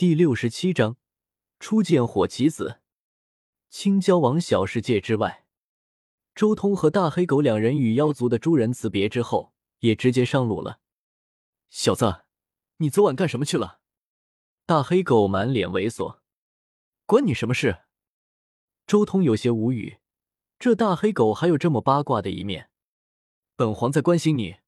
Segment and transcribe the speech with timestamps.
[0.00, 0.96] 第六十七章
[1.58, 2.80] 初见火棋子。
[3.68, 5.44] 青椒王小世界之外，
[6.34, 10.80] 周通和大黑狗两人与妖族的诸人辞别之后，也直接上路了。
[11.68, 12.22] 小子，
[12.78, 13.80] 你昨晚干什么去了？
[14.64, 16.20] 大黑狗满脸猥琐。
[17.04, 17.80] 关你什么事？
[18.86, 19.98] 周通有些无语，
[20.58, 22.70] 这大黑狗还有这么八卦的一面。
[23.54, 24.60] 本皇在关心你。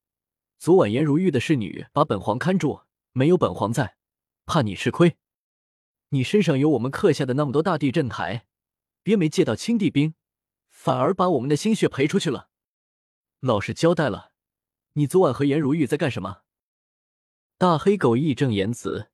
[0.58, 3.96] 昨晚颜如玉的侍女把本皇看住，没有本皇在，
[4.44, 5.16] 怕你吃亏。
[6.14, 8.46] 你身上有我们刻下的那么多大地震台，
[9.02, 10.14] 别没借到青帝兵，
[10.68, 12.50] 反而把我们的心血赔出去了。
[13.40, 14.32] 老实交代了，
[14.92, 16.42] 你昨晚和颜如玉在干什么？
[17.56, 19.10] 大黑狗义正言辞，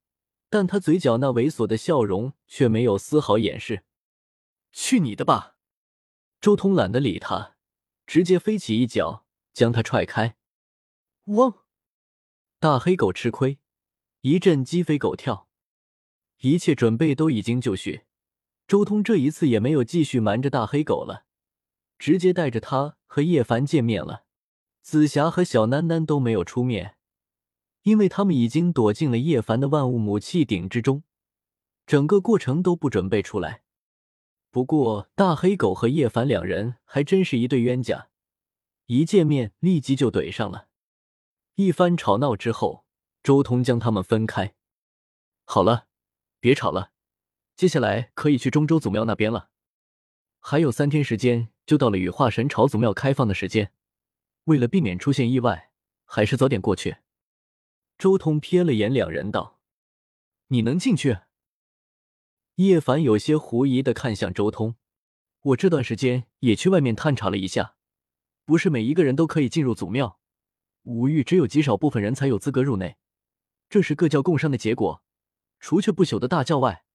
[0.49, 3.85] 但他嘴角那猥琐的笑容却没有丝毫掩饰。
[4.73, 5.55] 去你的吧！
[6.41, 7.55] 周通懒得理他，
[8.05, 10.35] 直接飞起一脚将他踹开。
[11.25, 11.65] 汪！
[12.59, 13.59] 大黑狗吃亏，
[14.19, 15.48] 一阵鸡飞狗跳。
[16.41, 18.03] 一切准备都已经就绪，
[18.65, 21.25] 周通这一次也没有继续瞒着大黑狗了，
[21.97, 24.23] 直接带着他和叶凡见面了。
[24.81, 26.95] 紫霞和小囡囡都没有出面，
[27.83, 31.03] 因为他们已经躲进了叶凡的万物母气鼎之中，
[31.85, 33.63] 整个过程都不准备出来。
[34.49, 38.07] 不过大黑狗和叶凡两人还真是一对冤家，
[38.85, 40.69] 一见面立即就怼上了。
[41.55, 42.85] 一番吵闹之后，
[43.21, 44.55] 周通将他们分开。
[45.43, 45.88] 好了。
[46.39, 46.91] 别吵了，
[47.55, 49.49] 接下来可以去中州祖庙那边了。
[50.39, 53.73] 还有三天时间就到了羽化神朝祖庙开放的时间，
[54.45, 55.71] 为了避免出现意外，
[56.05, 56.97] 还是早点过去。
[57.97, 59.59] 周通瞥了眼两人，道
[60.47, 61.17] ：“你能进去？”
[62.55, 64.77] 叶凡有些狐疑的看向周通
[65.43, 67.75] ：“我这段时间也去外面探查了一下，
[68.45, 70.21] 不是每一个人都可以进入祖庙，
[70.83, 72.95] 五域只有极少部分人才有资格入内，
[73.69, 75.03] 这是各教共商的结果。”
[75.59, 76.85] 除却不朽的大教外，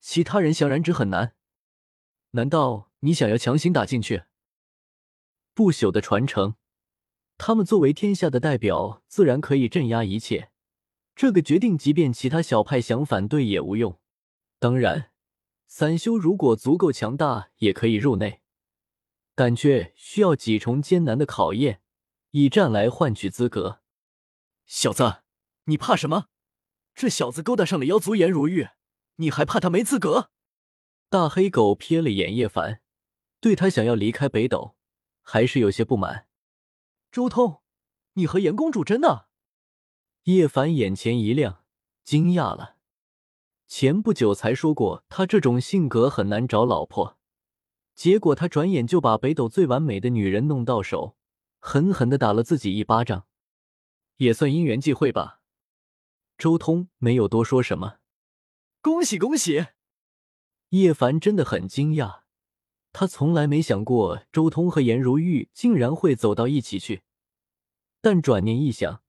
[0.00, 1.34] 其他人想染指很难。
[2.32, 4.24] 难道你想要强行打进去？
[5.54, 6.56] 不朽的传承，
[7.36, 10.50] 他们作为天下的代表，自然可以镇压一切。
[11.16, 13.98] 这个决定，即便其他小派想反对也无用。
[14.60, 15.10] 当然，
[15.66, 18.42] 散修如果足够强大，也可以入内，
[19.34, 21.80] 但却需要几重艰难的考验，
[22.30, 23.80] 以战来换取资格。
[24.64, 25.22] 小子，
[25.64, 26.26] 你怕什么？
[26.98, 28.70] 这小子勾搭上了妖族颜如玉，
[29.18, 30.30] 你还怕他没资格？
[31.08, 32.80] 大黑狗瞥了眼叶凡，
[33.40, 34.74] 对他想要离开北斗
[35.22, 36.26] 还是有些不满。
[37.12, 37.62] 周通，
[38.14, 39.28] 你和颜公主真的？
[40.24, 41.62] 叶凡眼前一亮，
[42.02, 42.78] 惊讶了。
[43.68, 47.16] 前不久才说过他这种性格很难找老婆，
[47.94, 51.16] 结果他转眼就把北斗最完美的女人弄到手，
[51.60, 53.28] 狠狠的打了自己一巴掌，
[54.16, 55.37] 也算因缘际会吧。
[56.38, 57.98] 周通没有多说什么，
[58.80, 59.66] 恭喜恭喜！
[60.68, 62.20] 叶凡真的很惊讶，
[62.92, 67.02] 他从来没想过周通和颜如玉竟然会走到一起去。
[68.00, 69.02] 但转念一想，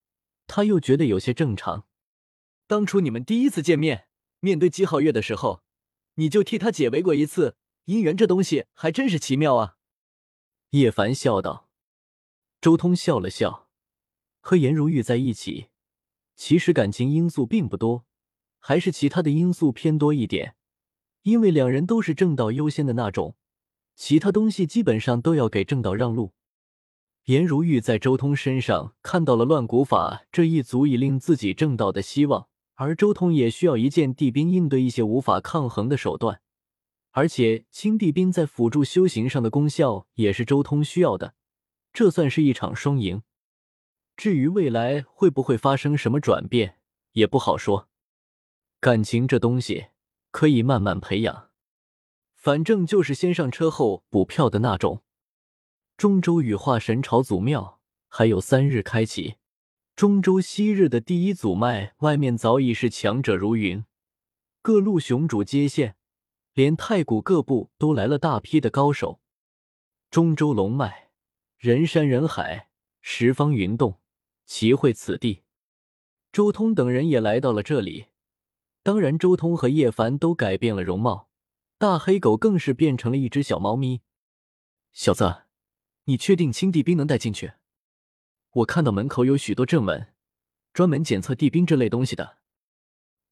[0.47, 1.85] 他又觉得有些正常。
[2.65, 4.07] 当初你们第一次见面，
[4.39, 5.61] 面对姬皓月的时候，
[6.15, 7.57] 你就替他解围过一次。
[7.85, 9.77] 姻缘这东西还真是奇妙啊！
[10.71, 11.69] 叶凡笑道。
[12.59, 13.69] 周通笑了笑，
[14.39, 15.69] 和颜如玉在一起。
[16.39, 18.05] 其实感情因素并不多，
[18.59, 20.55] 还是其他的因素偏多一点。
[21.23, 23.35] 因为两人都是正道优先的那种，
[23.97, 26.31] 其他东西基本上都要给正道让路。
[27.25, 36.39] 颜如玉在周通身上看到了乱古法这一足以令自己正道的希望，而周通也需要一件地兵应对一些无法抗衡的手段，
[37.11, 41.33] 而且青地兵在辅助修行上的功效也是周通需要的，
[41.91, 43.23] 这算是一场双赢。
[44.19, 46.75] 至于未来会不会发生什么转变，
[47.13, 47.87] 也不好说。
[48.81, 49.91] 感情这东西
[50.29, 51.51] 可以慢慢培养，
[52.35, 55.03] 反正就是先上车后补票的那种。
[55.95, 57.79] 中州羽化神朝祖庙
[58.09, 59.35] 还有三日开启，
[59.95, 63.85] 中州昔日的第一祖脉外面早已是强者如云，
[64.61, 65.95] 各路雄主接线，
[66.53, 69.21] 连太古各部都来了大批的高手。
[70.11, 71.11] 中州龙脉，
[71.57, 72.67] 人山人海，
[72.99, 73.98] 十方云动。
[74.49, 75.43] 齐会此地，
[76.31, 78.07] 周通等人也来到了这里。
[78.81, 81.29] 当然，周通和叶凡都改变了容貌，
[81.77, 84.01] 大黑狗更是变成了一只小猫咪。
[84.91, 85.43] 小子，
[86.05, 87.53] 你确定青帝兵能带进去？
[88.49, 90.15] 我看到门口有许多正门，
[90.73, 92.39] 专门检测地兵这类东西的。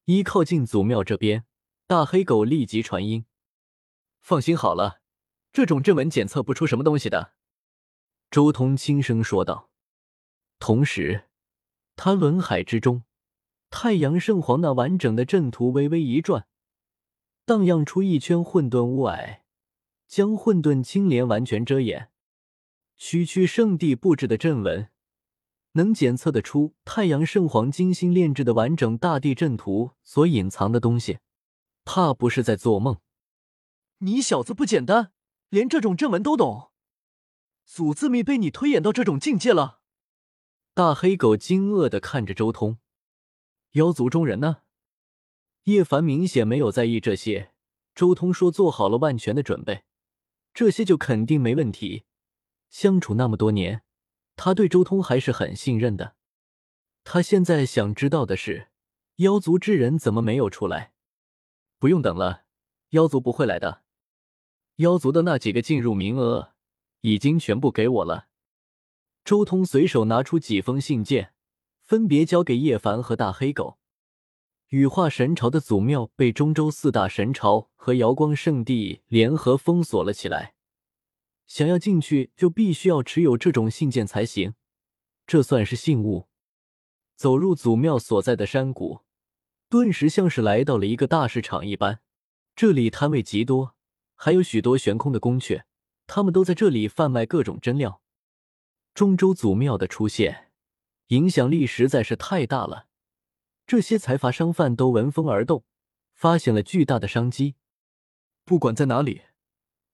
[0.04, 1.44] 一靠近祖庙这边，
[1.88, 3.26] 大黑狗立即传音
[4.22, 5.00] ：“放心好了，
[5.52, 7.34] 这种正门检测不出什么东西的。”
[8.30, 9.68] 周通轻声说道。
[10.58, 11.24] 同时，
[11.96, 13.04] 他轮海之中
[13.70, 16.46] 太阳圣皇那完整的阵图微微一转，
[17.44, 19.40] 荡漾出一圈混沌雾霭，
[20.06, 22.10] 将混沌青莲完全遮掩。
[22.96, 24.88] 区区圣地布置的阵纹，
[25.72, 31.18] 能检测得出太阳圣皇精心炼制的完整大地阵图所隐藏的东西，
[31.84, 32.98] 怕不是在做梦？
[33.98, 35.12] 你小子不简单，
[35.48, 36.72] 连这种阵纹都懂。
[37.64, 39.77] 祖字秘被你推演到这种境界了。
[40.78, 42.78] 大黑狗惊愕的看着周通，
[43.72, 44.58] 妖族中人呢？
[45.64, 47.50] 叶凡明显没有在意这些。
[47.96, 49.82] 周通说做好了万全的准备，
[50.54, 52.04] 这些就肯定没问题。
[52.70, 53.82] 相处那么多年，
[54.36, 56.14] 他对周通还是很信任的。
[57.02, 58.68] 他现在想知道的是，
[59.16, 60.92] 妖族之人怎么没有出来？
[61.80, 62.44] 不用等了，
[62.90, 63.82] 妖族不会来的。
[64.76, 66.52] 妖族的那几个进入名额。
[67.00, 68.27] 已经全部给我了。
[69.28, 71.34] 周通随手拿出几封信件，
[71.82, 73.76] 分别交给叶凡和大黑狗。
[74.68, 80.54] 羽化神朝的祖庙被中州四大神朝和瑶光圣地联合封锁了起来，
[81.46, 84.54] 想要进去就必须要持有这种信件才行。
[85.26, 86.28] 这算是信物。
[87.14, 89.00] 走入祖庙所在的山谷，
[89.68, 92.00] 顿时像是来到了一个大市场一般。
[92.56, 93.74] 这里摊位极多，
[94.14, 95.64] 还有许多悬空的宫阙。
[96.06, 98.00] 他们都在这里贩卖各种真料。
[98.98, 100.50] 中州祖庙的出现，
[101.10, 102.88] 影响力实在是太大了。
[103.64, 105.62] 这些财阀商贩都闻风而动，
[106.14, 107.54] 发现了巨大的商机。
[108.44, 109.22] 不管在哪里，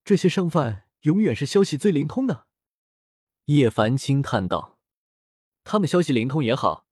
[0.06, 2.46] 这些商贩永远是消息最灵通的。
[3.44, 4.78] 叶凡轻叹道
[5.64, 6.86] ：“他们消息灵通也好，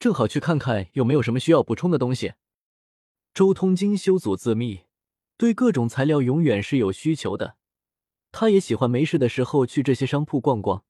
[0.00, 2.32] 正好去看看有没有什么需要补充的东西。”
[3.32, 4.86] 周通经修祖自秘，
[5.36, 7.56] 对各种材料永远是有需求的。
[8.32, 10.84] 他也喜欢没事的时候去这些商铺逛逛，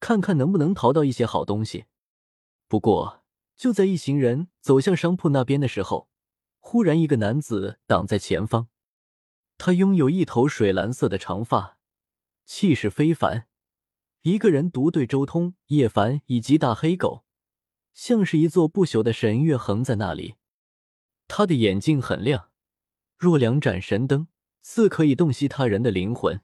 [0.00, 1.86] 看看能不能淘到一些好东西。
[2.68, 3.24] 不过，
[3.56, 6.08] 就在一行人走向商铺那边的时候，
[6.58, 8.68] 忽然一个男子挡在前方。
[9.58, 11.78] 他拥有一头水蓝色的长发，
[12.44, 13.48] 气势非凡，
[14.22, 17.24] 一个人独对周通、叶凡以及大黑狗，
[17.94, 20.34] 像是一座不朽的神月横在那里。
[21.28, 22.50] 他的眼睛很亮，
[23.16, 24.28] 若两盏神灯，
[24.60, 26.42] 似可以洞悉他人的灵魂。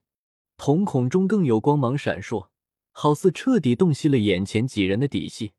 [0.56, 2.48] 瞳孔中更有光芒闪烁，
[2.92, 5.52] 好似彻底洞悉了眼前几人的底细。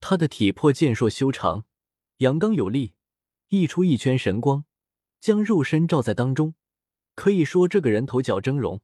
[0.00, 1.64] 他的体魄健硕修长，
[2.18, 2.94] 阳刚有力，
[3.48, 4.64] 溢出一圈神光，
[5.20, 6.54] 将肉身罩在当中。
[7.14, 8.80] 可以说，这个人头角峥嵘。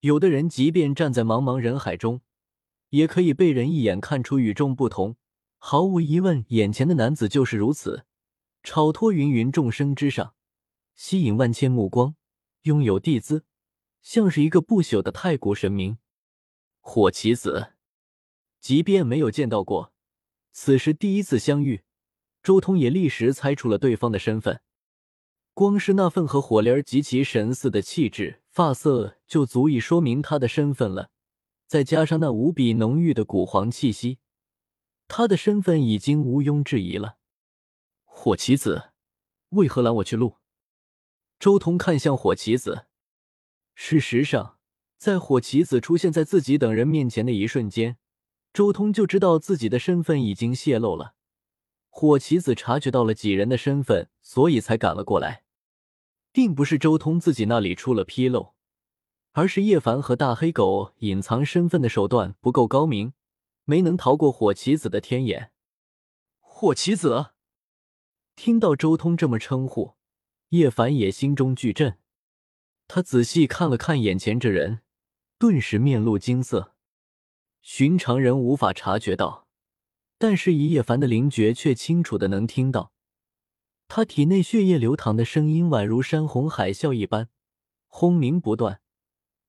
[0.00, 2.20] 有的人即便站在茫茫人海中，
[2.90, 5.16] 也可以被人一眼看出与众不同。
[5.58, 8.04] 毫无疑问，眼前的男子就是如此，
[8.62, 10.34] 超脱芸芸众生之上，
[10.94, 12.14] 吸引万千目光，
[12.62, 13.44] 拥有帝姿。
[14.00, 15.98] 像是一个不朽的太古神明，
[16.88, 17.74] 火棋子。
[18.60, 19.92] 即便没有见到过，
[20.52, 21.82] 此时第一次相遇，
[22.42, 24.62] 周通也立时猜出了对方的身份。
[25.52, 31.10] 光是那份和火灵儿极其神似的气质、发色，就足以说明他的身份了。
[31.66, 34.18] 再加上那无比浓郁的古皇气息，
[35.06, 37.18] 他的身份已经毋庸置疑了。
[38.04, 38.92] 火棋子，
[39.50, 40.36] 为何拦我去路？
[41.38, 42.86] 周通看向火棋子。
[43.74, 44.57] 事实上，
[44.98, 47.96] 在火棋子出现在自己等人面前的一瞬间，
[48.52, 51.14] 周通就知道自己的身份已经泄露了。
[51.88, 55.44] 火棋子察觉到了几人的身份，所以才赶了过来，
[56.32, 58.54] 并不是周通自己那里出了纰漏，
[59.32, 63.12] 而是叶凡和大黑狗隐藏身份的手段不够高明，
[63.64, 65.52] 没能逃过火棋子的天眼。
[66.40, 67.30] 火棋子
[68.34, 69.94] 听到周通这么称呼，
[70.48, 71.98] 叶凡也心中巨震。
[72.88, 74.80] 他仔细看了看眼前这人，
[75.38, 76.74] 顿时面露惊色。
[77.62, 79.46] 寻常人无法察觉到，
[80.18, 82.92] 但是以叶凡的灵觉却清楚的能听到，
[83.86, 87.28] 他体内血液流淌的声音宛如山洪海啸一般，
[87.86, 88.80] 轰鸣不断。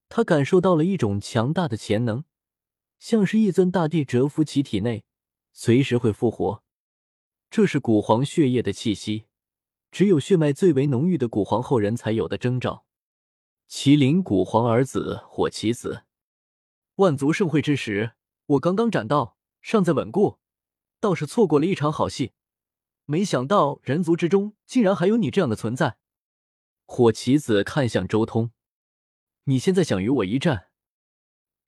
[0.10, 2.24] 他感受到了一种强大的潜能，
[3.00, 5.06] 像是一尊大地蛰伏其体内，
[5.54, 6.64] 随时会复活。
[7.50, 9.26] 这是古皇血液的气息，
[9.92, 12.86] 只有血脉最为浓郁的古皇后人才有的征兆。
[13.70, 16.04] 麒麟古皇儿子火棋子，
[16.96, 18.14] 万族盛会之时，
[18.48, 20.40] 我刚刚斩道，尚在稳固，
[21.00, 22.34] 倒是错过了一场好戏。
[23.06, 26.00] 没想到人族之中竟然还有你这样的存在。
[26.88, 28.50] 火棋子看向周通
[29.46, 30.70] ：“你现在想与我一战？”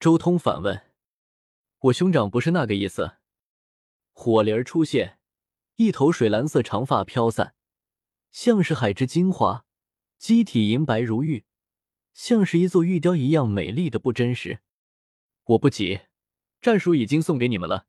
[0.00, 0.92] 周通反问
[1.82, 3.18] ：“我兄长不是那个意思。”
[4.10, 5.20] 火灵儿出现，
[5.76, 7.54] 一头水蓝色长发飘散，
[8.32, 9.64] 像是海之精华，
[10.18, 11.44] 机体银白如玉。
[12.14, 14.60] 像是一座玉雕一样美丽的不真实。
[15.44, 16.00] 我不急，
[16.60, 17.86] 战书已经送给你们了，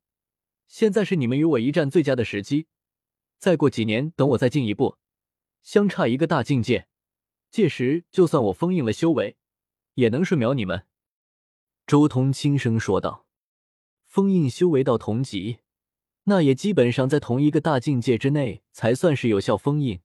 [0.66, 2.66] 现在是你们与我一战最佳的时机。
[3.38, 4.96] 再过几年，等我再进一步，
[5.62, 6.88] 相差一个大境界，
[7.50, 9.36] 届时就算我封印了修为，
[9.94, 10.86] 也能瞬秒你们。”
[11.86, 13.26] 周通轻声说道
[14.06, 15.58] ：“封印修为到同级，
[16.24, 20.00] 那也基本上在同一个大境界之内才算是有效封印，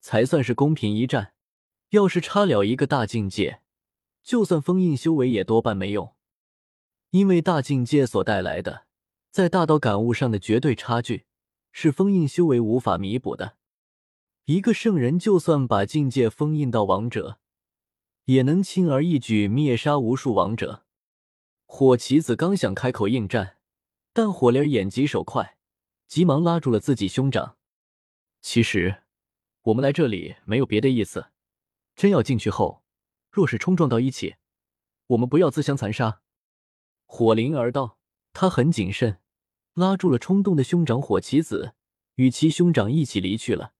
[0.00, 1.32] 才算是公平一战。
[1.94, 3.60] 要是差了一个大境界，
[4.20, 6.12] 就算封印修为也多半没用，
[7.10, 8.86] 因为大境界所带来的
[9.30, 11.26] 在大道感悟上的绝对差距，
[11.70, 13.56] 是封印修为无法弥补的。
[14.46, 17.38] 一个圣人就算把境界封印到王者，
[18.24, 20.82] 也能轻而易举灭杀无数王者。”
[21.66, 23.58] 火棋子刚想开口应战，
[24.12, 25.56] 但火灵眼疾手快，
[26.08, 27.56] 急忙拉住了自己兄长。
[28.40, 29.02] 其实，
[29.62, 31.28] 我们来这里没有别的意思，
[31.96, 32.82] 真要进去后，
[33.30, 34.36] 若是冲撞到一起，
[35.08, 36.20] 我们不要自相残杀。
[37.06, 37.98] 火灵儿道，
[38.32, 39.20] 他很谨慎，
[39.74, 41.74] 拉住了冲动的兄长火棋子，
[42.16, 43.74] 与其兄长一起离去了。